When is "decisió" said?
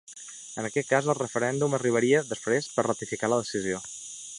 3.47-3.89